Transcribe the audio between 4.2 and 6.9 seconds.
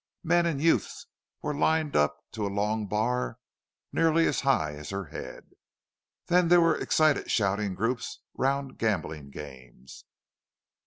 as high as her head. Then there were